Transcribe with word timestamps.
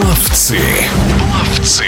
Ловцы. 0.00 0.58
Ловцы. 1.34 1.84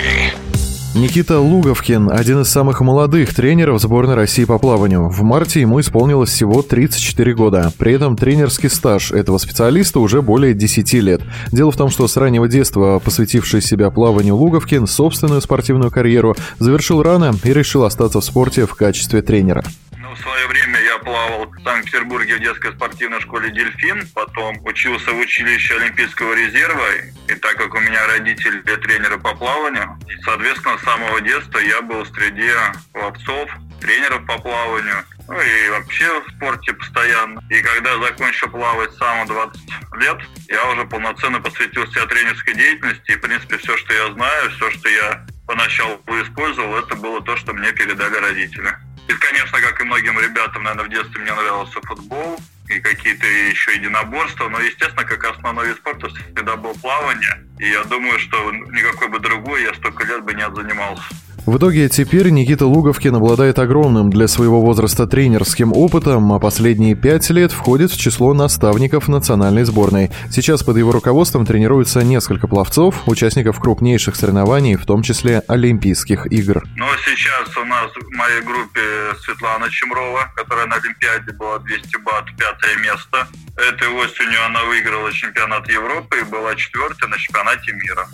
Никита 0.94 1.38
Луговкин– 1.38 2.10
один 2.12 2.42
из 2.42 2.48
самых 2.48 2.82
молодых 2.82 3.34
тренеров 3.34 3.80
сборной 3.80 4.14
России 4.14 4.44
по 4.44 4.58
плаванию. 4.58 5.08
В 5.08 5.22
марте 5.22 5.62
ему 5.62 5.80
исполнилось 5.80 6.28
всего 6.28 6.60
34 6.60 7.34
года. 7.34 7.72
При 7.78 7.94
этом 7.94 8.18
тренерский 8.18 8.68
стаж 8.68 9.12
этого 9.12 9.38
специалиста 9.38 10.00
уже 10.00 10.20
более 10.20 10.52
10 10.52 10.92
лет. 10.94 11.22
Дело 11.52 11.72
в 11.72 11.76
том, 11.78 11.88
что 11.88 12.06
с 12.06 12.14
раннего 12.18 12.48
детства 12.48 12.98
посвятивший 13.02 13.62
себя 13.62 13.90
плаванию 13.90 14.36
Луговкин 14.36 14.86
собственную 14.86 15.40
спортивную 15.40 15.90
карьеру 15.90 16.36
завершил 16.58 17.02
рано 17.02 17.32
и 17.42 17.52
решил 17.54 17.84
остаться 17.84 18.20
в 18.20 18.24
спорте 18.24 18.66
в 18.66 18.74
качестве 18.74 19.22
тренера. 19.22 19.64
Но 19.96 20.14
в 20.14 20.18
свое 20.18 20.46
время 20.48 20.81
плавал 21.02 21.46
в 21.46 21.62
Санкт-Петербурге 21.62 22.36
в 22.36 22.40
детской 22.40 22.72
спортивной 22.72 23.20
школе 23.20 23.50
«Дельфин», 23.50 24.06
потом 24.14 24.56
учился 24.64 25.12
в 25.12 25.18
училище 25.18 25.76
Олимпийского 25.76 26.34
резерва, 26.34 26.86
и 27.28 27.34
так 27.34 27.56
как 27.56 27.74
у 27.74 27.80
меня 27.80 28.06
родители 28.06 28.60
тренеры 28.60 29.18
по 29.18 29.34
плаванию, 29.34 29.98
соответственно, 30.24 30.78
с 30.78 30.82
самого 30.82 31.20
детства 31.20 31.58
я 31.58 31.82
был 31.82 32.04
среди 32.06 32.50
пловцов, 32.92 33.50
тренеров 33.80 34.24
по 34.26 34.38
плаванию, 34.38 35.04
ну 35.28 35.40
и 35.40 35.70
вообще 35.70 36.20
в 36.20 36.30
спорте 36.36 36.72
постоянно. 36.72 37.40
И 37.48 37.62
когда 37.62 37.98
закончил 37.98 38.48
плавать 38.48 38.92
сам 38.94 39.26
20 39.26 39.60
лет, 40.00 40.18
я 40.48 40.70
уже 40.70 40.84
полноценно 40.84 41.40
посвятил 41.40 41.86
себя 41.86 42.06
тренерской 42.06 42.54
деятельности. 42.54 43.12
И, 43.12 43.16
в 43.16 43.20
принципе, 43.20 43.56
все, 43.58 43.76
что 43.76 43.94
я 43.94 44.12
знаю, 44.12 44.50
все, 44.50 44.70
что 44.70 44.88
я 44.88 45.26
поначалу 45.46 46.00
использовал, 46.22 46.76
это 46.78 46.96
было 46.96 47.22
то, 47.22 47.36
что 47.36 47.52
мне 47.52 47.72
передали 47.72 48.16
родители. 48.16 48.74
И, 49.12 49.14
конечно, 49.16 49.60
как 49.60 49.78
и 49.80 49.84
многим 49.84 50.18
ребятам, 50.18 50.62
наверное, 50.62 50.86
в 50.86 50.88
детстве 50.88 51.20
мне 51.20 51.32
нравился 51.34 51.78
футбол 51.82 52.40
и 52.68 52.80
какие-то 52.80 53.26
еще 53.26 53.74
единоборства, 53.74 54.48
но, 54.48 54.58
естественно, 54.60 55.04
как 55.04 55.22
основной 55.24 55.68
вид 55.68 55.76
спорта 55.76 56.08
всегда 56.08 56.56
был 56.56 56.74
плавание. 56.76 57.44
И 57.58 57.68
я 57.68 57.84
думаю, 57.84 58.18
что 58.18 58.50
никакой 58.50 59.08
бы 59.08 59.18
другой 59.18 59.64
я 59.64 59.74
столько 59.74 60.04
лет 60.04 60.22
бы 60.22 60.32
не 60.32 60.48
занимался. 60.50 61.04
В 61.44 61.56
итоге 61.56 61.88
теперь 61.88 62.30
Никита 62.30 62.66
Луговкин 62.66 63.16
обладает 63.16 63.58
огромным 63.58 64.10
для 64.10 64.28
своего 64.28 64.60
возраста 64.60 65.08
тренерским 65.08 65.72
опытом, 65.72 66.32
а 66.32 66.38
последние 66.38 66.94
пять 66.94 67.28
лет 67.30 67.50
входит 67.50 67.90
в 67.90 67.98
число 67.98 68.32
наставников 68.32 69.08
национальной 69.08 69.64
сборной. 69.64 70.12
Сейчас 70.30 70.62
под 70.62 70.76
его 70.76 70.92
руководством 70.92 71.44
тренируются 71.44 72.04
несколько 72.04 72.46
пловцов, 72.46 73.08
участников 73.08 73.58
крупнейших 73.58 74.14
соревнований, 74.14 74.76
в 74.76 74.86
том 74.86 75.02
числе 75.02 75.42
Олимпийских 75.48 76.30
игр. 76.30 76.62
Ну, 76.76 76.86
сейчас 77.04 77.56
у 77.56 77.64
нас 77.64 77.90
в 77.90 78.16
моей 78.16 78.42
группе 78.42 78.80
Светлана 79.24 79.68
Чемрова, 79.68 80.30
которая 80.36 80.66
на 80.66 80.76
Олимпиаде 80.76 81.32
была 81.32 81.58
200 81.58 81.96
бат, 82.04 82.24
пятое 82.38 82.76
место. 82.76 83.26
Этой 83.56 83.88
осенью 83.88 84.46
она 84.46 84.62
выиграла 84.66 85.12
чемпионат 85.12 85.68
Европы 85.68 86.18
и 86.20 86.30
была 86.30 86.54
четвертой 86.54 87.08
на 87.08 87.18
чемпионате 87.18 87.72
мира. 87.72 88.06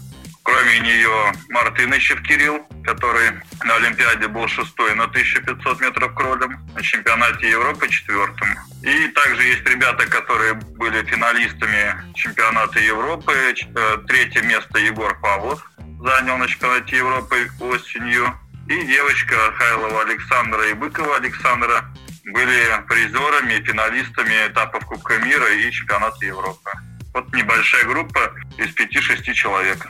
Кроме 0.48 0.78
нее 0.80 1.32
Мартынычев 1.50 2.22
Кирилл, 2.22 2.66
который 2.82 3.32
на 3.64 3.74
Олимпиаде 3.74 4.28
был 4.28 4.48
шестой 4.48 4.94
на 4.94 5.04
1500 5.04 5.80
метров 5.82 6.14
кролем, 6.14 6.58
на 6.74 6.82
чемпионате 6.82 7.50
Европы 7.50 7.86
четвертым. 7.90 8.48
И 8.82 9.08
также 9.08 9.42
есть 9.42 9.68
ребята, 9.68 10.06
которые 10.06 10.54
были 10.54 11.04
финалистами 11.04 11.94
чемпионата 12.14 12.80
Европы. 12.80 13.32
Э, 13.34 13.98
третье 14.06 14.40
место 14.40 14.78
Егор 14.78 15.20
Павлов 15.20 15.62
занял 16.00 16.38
на 16.38 16.48
чемпионате 16.48 16.96
Европы 16.96 17.50
осенью. 17.60 18.34
И 18.68 18.86
девочка 18.86 19.36
Хайлова 19.52 20.00
Александра 20.00 20.66
и 20.70 20.72
Быкова 20.72 21.16
Александра 21.16 21.84
были 22.24 22.86
призерами 22.88 23.62
финалистами 23.62 24.48
этапов 24.48 24.86
Кубка 24.86 25.18
мира 25.18 25.50
и 25.52 25.70
чемпионата 25.70 26.24
Европы. 26.24 26.70
Вот 27.12 27.34
небольшая 27.34 27.84
группа 27.84 28.32
из 28.56 28.74
5-6 28.74 29.32
человек. 29.34 29.86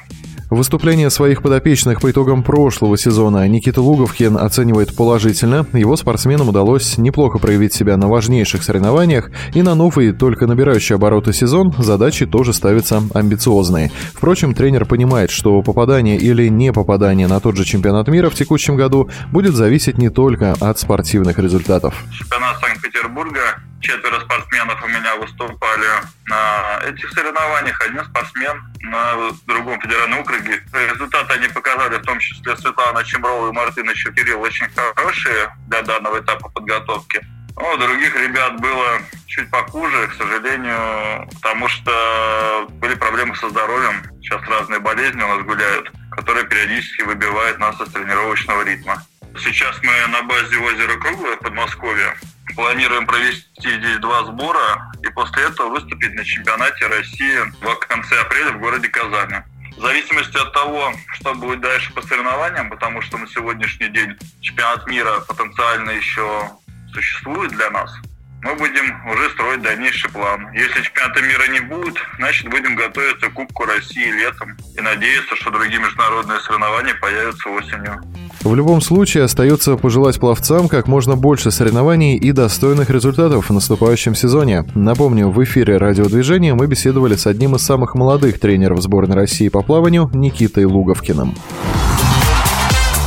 Выступление 0.50 1.10
своих 1.10 1.42
подопечных 1.42 2.00
по 2.00 2.10
итогам 2.10 2.42
прошлого 2.42 2.96
сезона 2.96 3.46
Никита 3.46 3.82
Луговкин 3.82 4.38
оценивает 4.38 4.96
положительно. 4.96 5.66
Его 5.74 5.94
спортсменам 5.94 6.48
удалось 6.48 6.96
неплохо 6.96 7.38
проявить 7.38 7.74
себя 7.74 7.98
на 7.98 8.08
важнейших 8.08 8.62
соревнованиях, 8.62 9.30
и 9.52 9.60
на 9.60 9.74
новый, 9.74 10.12
только 10.12 10.46
набирающий 10.46 10.94
обороты 10.94 11.34
сезон, 11.34 11.74
задачи 11.76 12.24
тоже 12.24 12.54
ставятся 12.54 13.02
амбициозные. 13.12 13.92
Впрочем, 14.14 14.54
тренер 14.54 14.86
понимает, 14.86 15.30
что 15.30 15.60
попадание 15.60 16.16
или 16.16 16.48
не 16.48 16.72
попадание 16.72 17.26
на 17.26 17.40
тот 17.40 17.56
же 17.56 17.64
чемпионат 17.64 18.08
мира 18.08 18.30
в 18.30 18.34
текущем 18.34 18.76
году 18.76 19.10
будет 19.30 19.54
зависеть 19.54 19.98
не 19.98 20.08
только 20.08 20.54
от 20.58 20.78
спортивных 20.78 21.38
результатов. 21.38 21.94
Чемпионат 22.10 22.56
Санкт-Петербурга 22.60 23.40
четверо 23.80 24.20
спортсменов 24.20 24.82
у 24.82 24.88
меня 24.88 25.16
выступали 25.16 25.88
на 26.26 26.80
этих 26.84 27.10
соревнованиях, 27.10 27.80
один 27.80 28.04
спортсмен 28.04 28.62
на 28.80 29.32
другом 29.46 29.80
федеральном 29.80 30.20
округе. 30.20 30.62
Результаты 30.72 31.34
они 31.34 31.48
показали, 31.48 31.96
в 31.96 32.02
том 32.02 32.18
числе 32.18 32.56
Светлана 32.56 33.04
Чемрова 33.04 33.48
и 33.48 33.52
Мартына 33.52 33.94
Кирилл, 33.94 34.40
очень 34.40 34.68
хорошие 34.94 35.54
для 35.68 35.82
данного 35.82 36.20
этапа 36.20 36.48
подготовки. 36.48 37.24
Но 37.56 37.74
у 37.74 37.76
других 37.76 38.14
ребят 38.14 38.60
было 38.60 39.00
чуть 39.26 39.50
похуже, 39.50 40.06
к 40.08 40.14
сожалению, 40.14 41.28
потому 41.34 41.68
что 41.68 42.66
были 42.70 42.94
проблемы 42.94 43.34
со 43.34 43.48
здоровьем. 43.50 44.02
Сейчас 44.22 44.40
разные 44.48 44.78
болезни 44.78 45.22
у 45.22 45.28
нас 45.28 45.42
гуляют, 45.44 45.90
которые 46.12 46.46
периодически 46.46 47.02
выбивают 47.02 47.58
нас 47.58 47.80
из 47.80 47.90
тренировочного 47.92 48.62
ритма. 48.62 49.02
Сейчас 49.38 49.76
мы 49.82 50.06
на 50.08 50.22
базе 50.22 50.56
озера 50.56 50.96
Круглое 50.98 51.36
в 51.36 51.40
Подмосковье. 51.40 52.14
Планируем 52.58 53.06
провести 53.06 53.46
здесь 53.70 53.98
два 53.98 54.24
сбора 54.24 54.90
и 55.04 55.08
после 55.10 55.44
этого 55.44 55.68
выступить 55.68 56.12
на 56.14 56.24
чемпионате 56.24 56.88
России 56.88 57.38
в 57.60 57.76
конце 57.86 58.20
апреля 58.20 58.50
в 58.50 58.58
городе 58.58 58.88
Казани. 58.88 59.36
В 59.76 59.80
зависимости 59.80 60.36
от 60.36 60.52
того, 60.52 60.92
что 61.12 61.36
будет 61.36 61.60
дальше 61.60 61.92
по 61.92 62.02
соревнованиям, 62.02 62.68
потому 62.68 63.00
что 63.00 63.16
на 63.16 63.28
сегодняшний 63.28 63.90
день 63.90 64.18
чемпионат 64.40 64.84
мира 64.88 65.20
потенциально 65.28 65.92
еще 65.92 66.50
существует 66.92 67.52
для 67.52 67.70
нас, 67.70 67.94
мы 68.42 68.54
будем 68.54 69.06
уже 69.10 69.30
строить 69.30 69.62
дальнейший 69.62 70.10
план. 70.10 70.48
Если 70.52 70.82
чемпионата 70.82 71.20
мира 71.22 71.48
не 71.52 71.60
будет, 71.60 71.96
значит 72.18 72.48
будем 72.48 72.76
готовиться 72.76 73.28
к 73.28 73.32
Кубку 73.32 73.64
России 73.64 74.10
летом 74.12 74.56
и 74.76 74.80
надеяться, 74.80 75.34
что 75.36 75.50
другие 75.50 75.80
международные 75.80 76.38
соревнования 76.40 76.94
появятся 77.00 77.48
осенью. 77.50 78.00
В 78.42 78.54
любом 78.54 78.80
случае 78.80 79.24
остается 79.24 79.76
пожелать 79.76 80.20
пловцам 80.20 80.68
как 80.68 80.86
можно 80.86 81.16
больше 81.16 81.50
соревнований 81.50 82.16
и 82.16 82.30
достойных 82.30 82.90
результатов 82.90 83.48
в 83.48 83.52
наступающем 83.52 84.14
сезоне. 84.14 84.64
Напомню, 84.74 85.30
в 85.30 85.42
эфире 85.42 85.76
радиодвижения 85.76 86.54
мы 86.54 86.66
беседовали 86.66 87.16
с 87.16 87.26
одним 87.26 87.56
из 87.56 87.62
самых 87.62 87.96
молодых 87.96 88.38
тренеров 88.38 88.80
сборной 88.80 89.16
России 89.16 89.48
по 89.48 89.62
плаванию 89.62 90.08
Никитой 90.14 90.64
Луговкиным. 90.64 91.34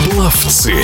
Пловцы. 0.04 0.76